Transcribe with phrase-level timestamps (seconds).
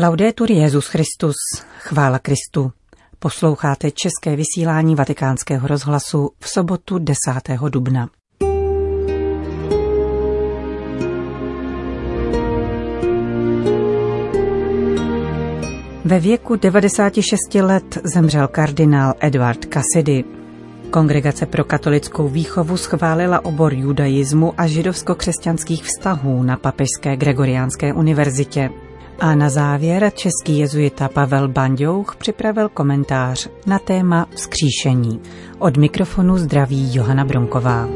[0.00, 1.34] Laudetur Jezus Christus,
[1.78, 2.72] chvála Kristu.
[3.18, 7.16] Posloucháte české vysílání Vatikánského rozhlasu v sobotu 10.
[7.68, 8.08] dubna.
[16.04, 20.24] Ve věku 96 let zemřel kardinál Edward Cassidy.
[20.90, 28.70] Kongregace pro katolickou výchovu schválila obor judaismu a židovsko-křesťanských vztahů na Papežské Gregoriánské univerzitě.
[29.20, 35.20] A na závěr český jezuita Pavel Banďouch připravil komentář na téma vzkříšení.
[35.58, 37.88] Od mikrofonu zdraví Johana Bronková.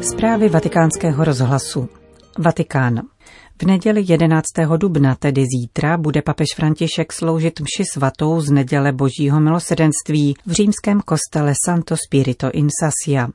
[0.00, 1.88] Zprávy vatikánského rozhlasu.
[2.38, 3.00] Vatikán.
[3.62, 4.44] V neděli 11.
[4.76, 11.00] dubna, tedy zítra, bude papež František sloužit mši svatou z neděle Božího milosedenství v římském
[11.00, 13.28] kostele Santo Spirito in Sassia.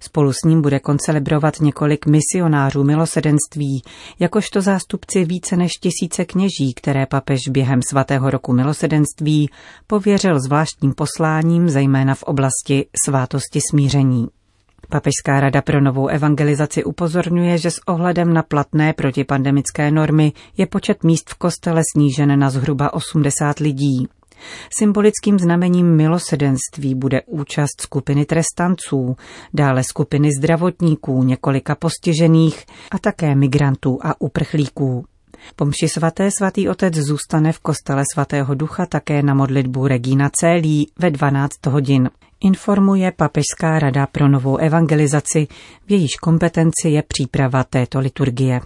[0.00, 3.82] Spolu s ním bude koncelebrovat několik misionářů milosedenství,
[4.18, 9.50] jakožto zástupci více než tisíce kněží, které papež během svatého roku milosedenství
[9.86, 14.28] pověřil zvláštním posláním, zejména v oblasti svátosti smíření.
[14.88, 21.04] Papežská rada pro novou evangelizaci upozorňuje, že s ohledem na platné protipandemické normy je počet
[21.04, 24.08] míst v kostele snížen na zhruba 80 lidí.
[24.78, 29.16] Symbolickým znamením milosedenství bude účast skupiny trestanců,
[29.54, 35.04] dále skupiny zdravotníků, několika postižených a také migrantů a uprchlíků.
[35.56, 40.92] Po mši svaté svatý otec zůstane v kostele svatého ducha také na modlitbu Regina Célí
[40.98, 42.10] ve 12 hodin.
[42.40, 45.48] Informuje Papežská rada pro novou evangelizaci,
[45.86, 48.60] v jejíž kompetenci je příprava této liturgie.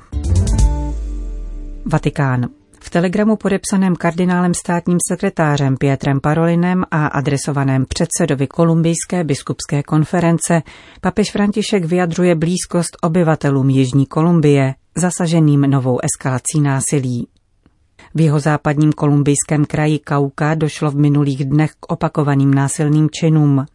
[1.84, 2.48] Vatikán.
[2.84, 10.62] V telegramu podepsaném kardinálem státním sekretářem Pietrem Parolinem a adresovaném předsedovi Kolumbijské biskupské konference
[11.00, 17.28] papež František vyjadřuje blízkost obyvatelům Jižní Kolumbie, zasaženým novou eskalací násilí.
[18.16, 23.66] V jeho západním kolumbijském kraji Kauka došlo v minulých dnech k opakovaným násilným činům.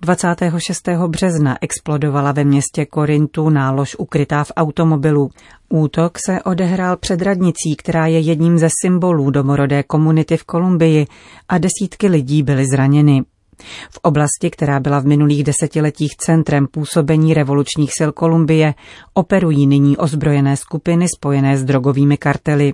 [0.00, 0.88] 26.
[1.06, 5.30] března explodovala ve městě Korintu nálož ukrytá v automobilu.
[5.68, 11.06] Útok se odehrál před radnicí, která je jedním ze symbolů domorodé komunity v Kolumbii
[11.48, 13.24] a desítky lidí byly zraněny.
[13.90, 18.74] V oblasti, která byla v minulých desetiletích centrem působení revolučních sil Kolumbie,
[19.14, 22.72] operují nyní ozbrojené skupiny spojené s drogovými kartely.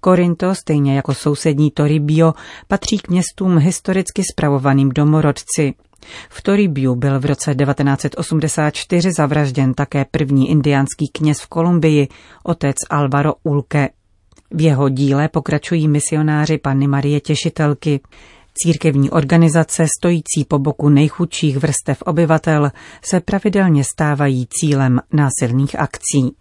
[0.00, 2.34] Korinto, stejně jako sousední Toribio,
[2.68, 5.74] patří k městům historicky spravovaným domorodci.
[6.28, 12.08] V Toribiu byl v roce 1984 zavražděn také první indiánský kněz v Kolumbii,
[12.44, 13.88] otec Alvaro Ulke.
[14.50, 18.00] V jeho díle pokračují misionáři Panny Marie Těšitelky.
[18.54, 22.70] Církevní organizace stojící po boku nejchudších vrstev obyvatel
[23.04, 26.36] se pravidelně stávají cílem násilných akcí.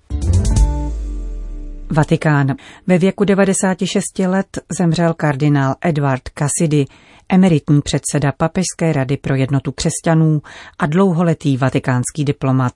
[1.90, 2.56] Vatikán.
[2.88, 4.48] Ve věku 96 let
[4.80, 6.86] zemřel kardinál Edward Cassidy,
[7.30, 10.42] emeritní předseda Papežské rady pro jednotu křesťanů
[10.80, 12.74] a dlouholetý vatikánský diplomat.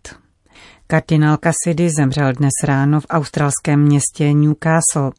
[0.88, 5.12] Kardinál Cassidy zemřel dnes ráno v australském městě Newcastle.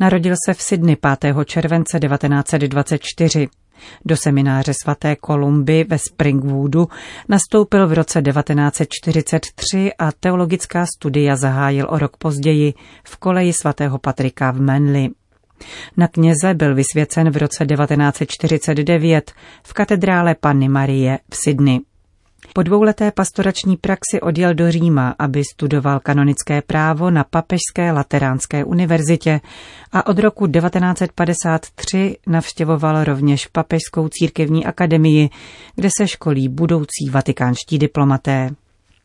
[0.00, 1.36] Narodil se v Sydney 5.
[1.44, 3.48] července 1924.
[4.04, 6.88] Do semináře svaté Kolumby ve Springwoodu
[7.28, 14.50] nastoupil v roce 1943 a teologická studia zahájil o rok později v koleji svatého Patrika
[14.50, 15.08] v Manly.
[15.96, 19.32] Na kněze byl vysvěcen v roce 1949
[19.62, 21.80] v katedrále Panny Marie v Sydney.
[22.52, 29.40] Po dvouleté pastorační praxi odjel do Říma, aby studoval kanonické právo na Papežské lateránské univerzitě
[29.92, 35.30] a od roku 1953 navštěvoval rovněž Papežskou církevní akademii,
[35.74, 38.50] kde se školí budoucí vatikánští diplomaté.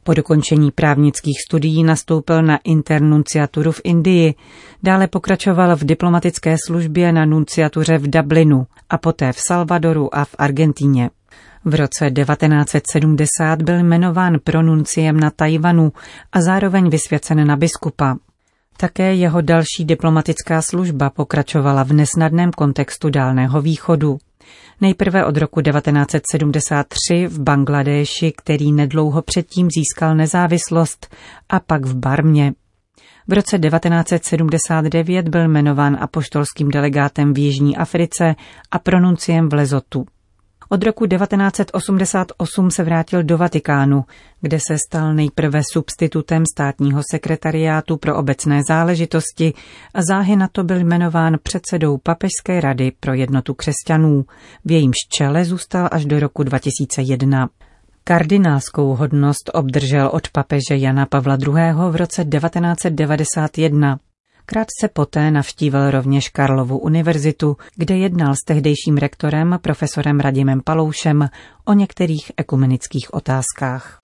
[0.04, 4.36] Po dokončení právnických studií nastoupil na internunciaturu v Indii,
[4.84, 10.36] dále pokračoval v diplomatické službě na nunciatuře v Dublinu a poté v Salvadoru a v
[10.38, 11.10] Argentíně.
[11.66, 15.92] V roce 1970 byl jmenován pronunciem na Tajvanu
[16.32, 18.16] a zároveň vysvěcen na biskupa.
[18.78, 24.18] Také jeho další diplomatická služba pokračovala v nesnadném kontextu Dálného východu.
[24.82, 31.16] Nejprve od roku 1973 v Bangladéši, který nedlouho předtím získal nezávislost,
[31.50, 32.54] a pak v Barmě.
[33.28, 38.36] V roce 1979 byl jmenován apoštolským delegátem v Jižní Africe
[38.72, 40.06] a pronunciem v Lezotu.
[40.74, 44.06] Od roku 1988 se vrátil do Vatikánu,
[44.42, 49.54] kde se stal nejprve substitutem státního sekretariátu pro obecné záležitosti
[49.94, 54.26] a záhy na to byl jmenován předsedou Papežské rady pro jednotu křesťanů.
[54.66, 57.50] V jejímž čele zůstal až do roku 2001.
[58.04, 61.74] Kardinálskou hodnost obdržel od papeže Jana Pavla II.
[61.90, 64.00] v roce 1991.
[64.54, 71.30] Krátce poté navštívil rovněž Karlovu univerzitu, kde jednal s tehdejším rektorem profesorem Radimem Paloušem
[71.66, 74.02] o některých ekumenických otázkách.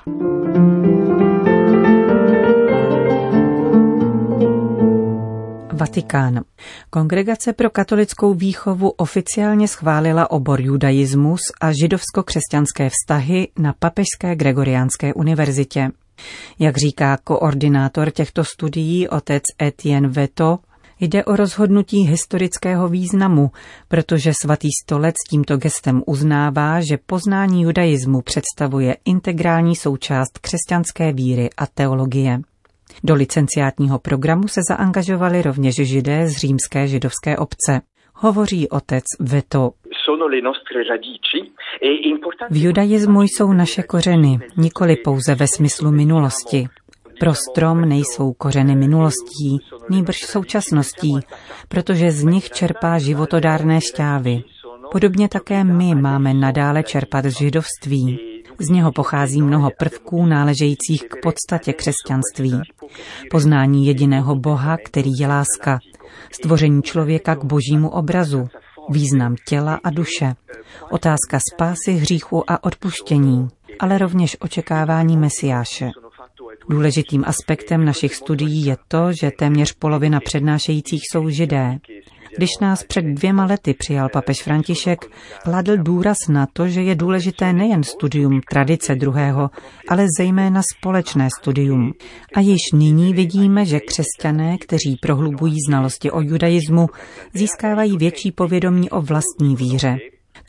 [5.74, 6.42] Vatikán.
[6.90, 15.92] Kongregace pro katolickou výchovu oficiálně schválila obor judaismus a židovsko-křesťanské vztahy na Papežské Gregoriánské univerzitě.
[16.60, 20.60] Jak říká koordinátor těchto studií otec Etienne Veto,
[21.00, 23.52] Jde o rozhodnutí historického významu,
[23.88, 31.68] protože svatý stolec tímto gestem uznává, že poznání judaismu představuje integrální součást křesťanské víry a
[31.68, 32.40] teologie.
[33.04, 37.82] Do licenciátního programu se zaangažovali rovněž židé z římské židovské obce.
[38.20, 39.72] Hovoří otec Veto.
[42.50, 46.68] V judaismu jsou naše kořeny, nikoli pouze ve smyslu minulosti.
[47.20, 49.58] Pro strom nejsou kořeny minulostí,
[49.90, 51.20] nýbrž současností,
[51.68, 54.44] protože z nich čerpá životodárné šťávy.
[54.92, 58.20] Podobně také my máme nadále čerpat z židovství.
[58.60, 62.62] Z něho pochází mnoho prvků náležejících k podstatě křesťanství.
[63.32, 65.80] Poznání jediného Boha, který je láska.
[66.32, 68.50] Stvoření člověka k božímu obrazu.
[68.90, 70.36] Význam těla a duše.
[70.90, 73.48] Otázka spásy, hříchu a odpuštění,
[73.80, 75.90] ale rovněž očekávání Mesiáše.
[76.70, 81.80] Důležitým aspektem našich studií je to, že téměř polovina přednášejících jsou židé.
[82.38, 85.06] Když nás před dvěma lety přijal papež František,
[85.44, 89.50] kladl důraz na to, že je důležité nejen studium tradice druhého,
[89.90, 91.94] ale zejména společné studium.
[92.36, 96.88] A již nyní vidíme, že křesťané, kteří prohlubují znalosti o judaismu,
[97.34, 99.98] získávají větší povědomí o vlastní víře.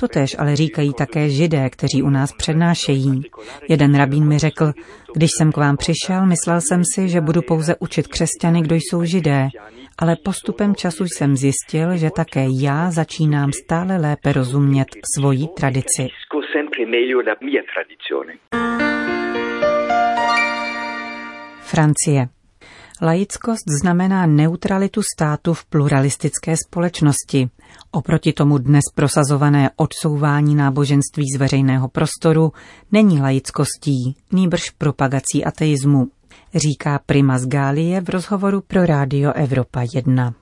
[0.01, 3.23] Totež ale říkají také židé, kteří u nás přednášejí.
[3.69, 4.73] Jeden rabín mi řekl,
[5.15, 9.05] když jsem k vám přišel, myslel jsem si, že budu pouze učit křesťany, kdo jsou
[9.05, 9.49] židé,
[9.99, 16.09] ale postupem času jsem zjistil, že také já začínám stále lépe rozumět svoji tradici.
[21.61, 22.38] Francie.
[23.03, 27.51] Laickost znamená neutralitu státu v pluralistické společnosti.
[27.91, 32.53] Oproti tomu dnes prosazované odsouvání náboženství z veřejného prostoru
[32.93, 36.07] není laickostí, nýbrž propagací ateismu,
[36.55, 40.35] říká Prima z Gálie v rozhovoru pro Rádio Evropa 1.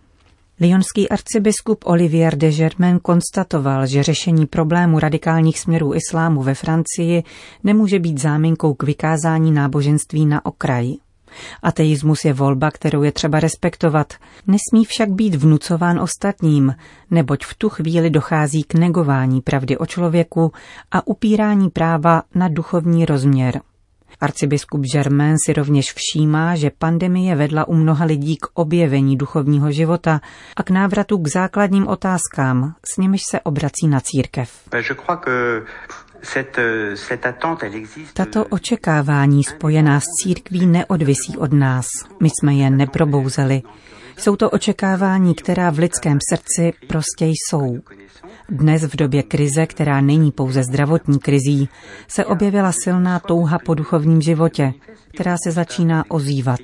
[0.61, 7.23] Lyonský arcibiskup Olivier de Germain konstatoval, že řešení problému radikálních směrů islámu ve Francii
[7.65, 11.06] nemůže být záminkou k vykázání náboženství na okraji.
[11.63, 14.13] Ateismus je volba, kterou je třeba respektovat,
[14.47, 16.75] nesmí však být vnucován ostatním,
[17.11, 20.53] neboť v tu chvíli dochází k negování pravdy o člověku
[20.91, 23.61] a upírání práva na duchovní rozměr.
[24.21, 30.21] Arcibiskup Germain si rovněž všímá, že pandemie vedla u mnoha lidí k objevení duchovního života
[30.57, 34.51] a k návratu k základním otázkám, s nimiž se obrací na církev.
[38.15, 41.87] Tato očekávání spojená s církví neodvisí od nás.
[42.21, 43.63] My jsme je neprobouzeli.
[44.19, 47.79] Jsou to očekávání, která v lidském srdci prostě jsou.
[48.49, 51.69] Dnes v době krize, která není pouze zdravotní krizí,
[52.09, 54.73] se objevila silná touha po duchovním životě,
[55.15, 56.61] která se začíná ozývat.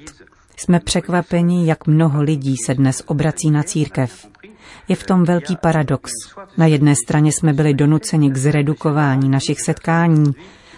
[0.57, 4.27] Jsme překvapeni, jak mnoho lidí se dnes obrací na církev.
[4.89, 6.13] Je v tom velký paradox.
[6.59, 10.33] Na jedné straně jsme byli donuceni k zredukování našich setkání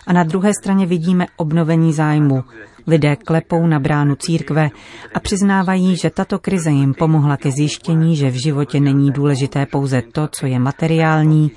[0.06, 2.44] a na druhé straně vidíme obnovení zájmu.
[2.86, 4.70] Lidé klepou na bránu církve
[5.14, 10.02] a přiznávají, že tato krize jim pomohla ke zjištění, že v životě není důležité pouze
[10.02, 11.50] to, co je materiální,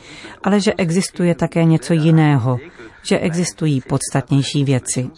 [0.43, 2.59] ale že existuje také něco jiného,
[3.09, 5.09] že existují podstatnější věci.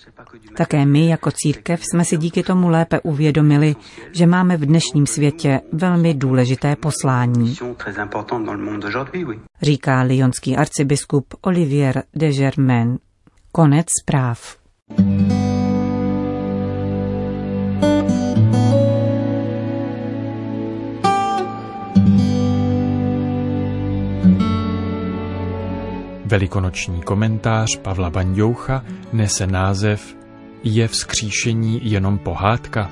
[0.58, 3.76] Také my jako církev jsme si díky tomu lépe uvědomili,
[4.12, 7.56] že máme v dnešním světě velmi důležité poslání.
[9.62, 12.98] Říká lyonský arcibiskup Olivier de Germain.
[13.52, 14.58] Konec zpráv.
[26.30, 30.18] Velikonoční komentář Pavla Banďoucha nese název
[30.64, 32.92] Je vzkříšení jenom pohádka?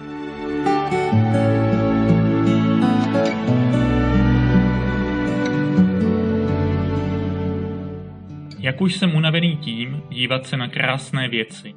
[8.59, 11.73] Jak už jsem unavený tím dívat se na krásné věci.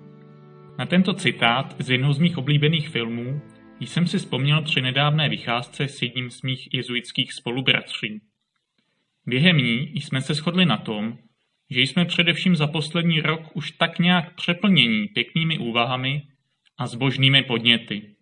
[0.78, 3.40] Na tento citát z jednoho z mých oblíbených filmů
[3.80, 8.20] jsem si vzpomněl při nedávné vycházce s jedním z mých jezuitských spolubratří.
[9.26, 11.18] Během ní jsme se shodli na tom,
[11.70, 16.22] že jsme především za poslední rok už tak nějak přeplnění pěknými úvahami
[16.78, 18.16] a zbožnými podněty.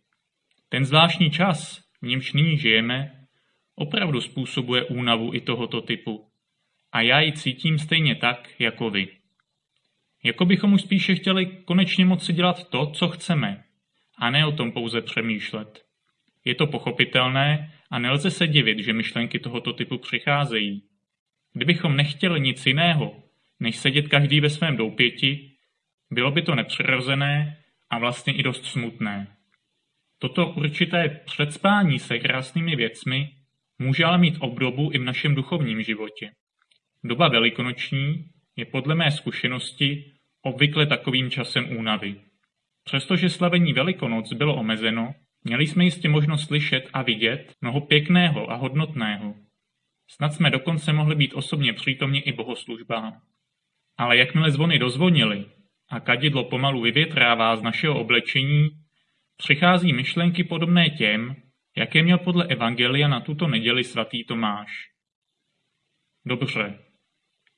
[0.68, 3.10] Ten zvláštní čas, v němž nyní žijeme,
[3.74, 6.24] opravdu způsobuje únavu i tohoto typu.
[6.92, 9.08] A já ji cítím stejně tak, jako vy.
[10.24, 13.64] Jako bychom už spíše chtěli konečně moci dělat to, co chceme,
[14.18, 15.84] a ne o tom pouze přemýšlet.
[16.44, 20.82] Je to pochopitelné a nelze se divit, že myšlenky tohoto typu přicházejí.
[21.52, 23.27] Kdybychom nechtěli nic jiného,
[23.60, 25.50] než sedět každý ve svém doupěti,
[26.10, 27.56] bylo by to nepřirozené
[27.90, 29.36] a vlastně i dost smutné.
[30.18, 33.30] Toto určité předspání se krásnými věcmi
[33.78, 36.30] může ale mít obdobu i v našem duchovním životě.
[37.04, 38.24] Doba velikonoční
[38.56, 40.12] je podle mé zkušenosti
[40.42, 42.20] obvykle takovým časem únavy.
[42.84, 48.54] Přestože slavení Velikonoc bylo omezeno, měli jsme jistě možnost slyšet a vidět mnoho pěkného a
[48.54, 49.34] hodnotného.
[50.10, 53.20] Snad jsme dokonce mohli být osobně přítomni i bohoslužbám.
[53.98, 55.44] Ale jakmile zvony dozvonily
[55.90, 58.68] a kadidlo pomalu vyvětrává z našeho oblečení,
[59.36, 61.36] přichází myšlenky podobné těm,
[61.76, 64.90] jaké měl podle Evangelia na tuto neděli svatý Tomáš.
[66.26, 66.78] Dobře,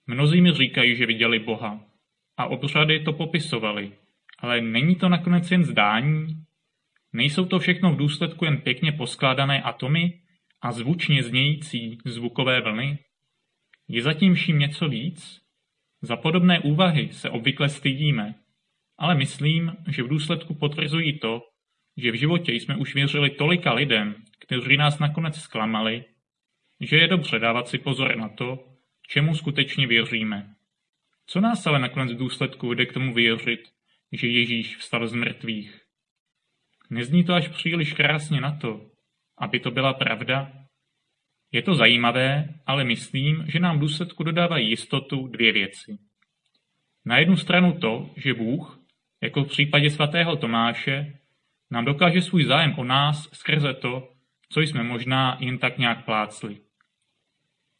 [0.06, 1.84] mnozí mi říkají, že viděli Boha
[2.36, 3.92] a obřady to popisovali,
[4.38, 6.26] ale není to nakonec jen zdání?
[7.12, 10.20] Nejsou to všechno v důsledku jen pěkně poskládané atomy
[10.62, 12.98] a zvučně znějící zvukové vlny?
[13.88, 15.40] Je zatím vším něco víc?
[16.02, 18.34] Za podobné úvahy se obvykle stydíme,
[18.98, 21.42] ale myslím, že v důsledku potvrzují to,
[21.96, 26.04] že v životě jsme už věřili tolika lidem, kteří nás nakonec zklamali,
[26.80, 28.66] že je dobře dávat si pozor na to,
[29.08, 30.54] čemu skutečně věříme.
[31.26, 33.60] Co nás ale nakonec v důsledku vede k tomu věřit,
[34.12, 35.80] že Ježíš vstal z mrtvých?
[36.90, 38.90] Nezní to až příliš krásně na to,
[39.38, 40.52] aby to byla pravda?
[41.52, 45.98] Je to zajímavé, ale myslím, že nám v důsledku dodávají jistotu dvě věci.
[47.04, 48.80] Na jednu stranu to, že Bůh,
[49.22, 51.18] jako v případě svatého Tomáše,
[51.70, 54.12] nám dokáže svůj zájem o nás skrze to,
[54.52, 56.56] co jsme možná jen tak nějak plácli.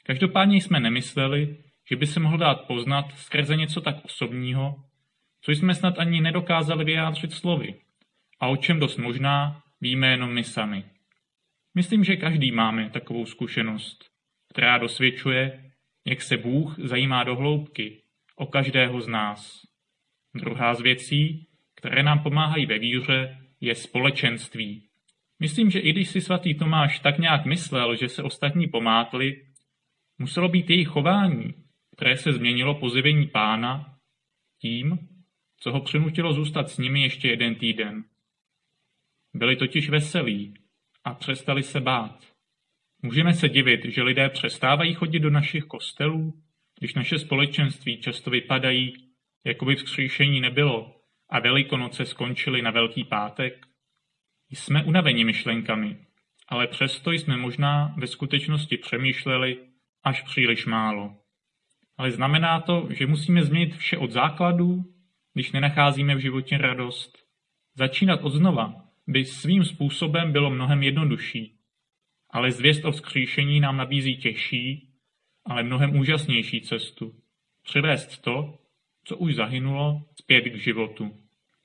[0.04, 1.56] Každopádně jsme nemysleli,
[1.90, 4.84] že by se mohl dát poznat skrze něco tak osobního,
[5.40, 7.74] co jsme snad ani nedokázali vyjádřit slovy
[8.40, 10.84] a o čem dost možná víme jenom my sami.
[11.74, 14.04] Myslím, že každý máme takovou zkušenost,
[14.52, 15.72] která dosvědčuje,
[16.06, 18.02] jak se Bůh zajímá do hloubky
[18.36, 19.62] o každého z nás.
[20.34, 24.88] Druhá z věcí, které nám pomáhají ve víře, je společenství.
[25.38, 29.46] Myslím, že i když si svatý Tomáš tak nějak myslel, že se ostatní pomátli,
[30.18, 31.54] muselo být jejich chování,
[31.96, 33.96] které se změnilo po zjevení pána,
[34.60, 34.98] tím,
[35.60, 38.04] co ho přinutilo zůstat s nimi ještě jeden týden.
[39.34, 40.54] Byli totiž veselí
[41.04, 42.24] a přestali se bát.
[43.02, 46.42] Můžeme se divit, že lidé přestávají chodit do našich kostelů,
[46.78, 48.94] když naše společenství často vypadají,
[49.44, 50.96] jako by vzkříšení nebylo
[51.30, 53.66] a Velikonoce skončily na Velký pátek?
[54.50, 55.96] Jsme unaveni myšlenkami,
[56.48, 59.58] ale přesto jsme možná ve skutečnosti přemýšleli
[60.04, 61.16] až příliš málo.
[61.96, 64.84] Ale znamená to, že musíme změnit vše od základů,
[65.34, 67.18] když nenacházíme v životě radost.
[67.74, 71.54] Začínat od znova by svým způsobem bylo mnohem jednodušší.
[72.30, 74.88] Ale zvěst o vzkříšení nám nabízí těžší,
[75.44, 77.14] ale mnohem úžasnější cestu.
[77.62, 78.58] Přivést to,
[79.04, 81.16] co už zahynulo, zpět k životu.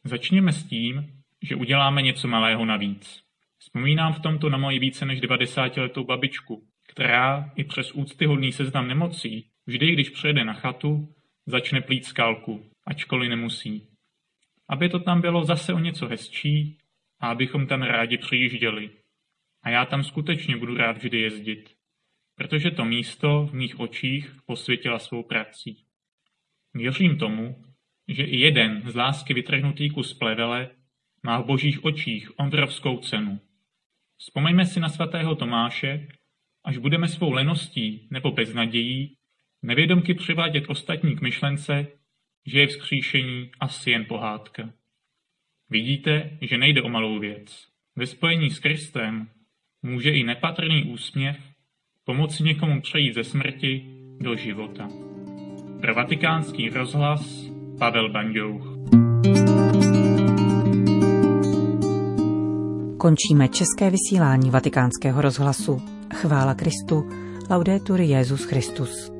[0.03, 3.21] Začněme s tím, že uděláme něco malého navíc.
[3.57, 8.87] Vzpomínám v tomto na moji více než 90 letou babičku, která i přes úctyhodný seznam
[8.87, 11.13] nemocí vždy, když přejde na chatu,
[11.45, 13.87] začne plít skalku, ačkoliv nemusí.
[14.69, 16.77] Aby to tam bylo zase o něco hezčí
[17.25, 18.89] a abychom tam rádi přijížděli.
[19.63, 21.69] A já tam skutečně budu rád vždy jezdit,
[22.35, 25.85] protože to místo v mých očích posvětila svou prací.
[26.73, 27.65] Věřím tomu,
[28.07, 30.69] že i jeden z lásky vytrhnutý kus plevele
[31.23, 33.39] má v božích očích obrovskou cenu.
[34.17, 36.07] Vzpomeňme si na svatého Tomáše,
[36.63, 39.17] až budeme svou leností nebo beznadějí
[39.61, 41.87] nevědomky přivádět ostatní k myšlence,
[42.45, 44.73] že je vzkříšení asi jen pohádka.
[45.69, 47.67] Vidíte, že nejde o malou věc.
[47.95, 49.27] Ve spojení s Kristem
[49.83, 51.37] může i nepatrný úsměv
[52.05, 53.85] pomoci někomu přejít ze smrti
[54.21, 54.89] do života.
[55.81, 58.75] Pro vatikánský rozhlas Pavel Banďouch.
[62.97, 65.81] Končíme české vysílání vatikánského rozhlasu.
[66.13, 67.09] Chvála Kristu.
[67.49, 69.14] Laudetur Jezus Christus.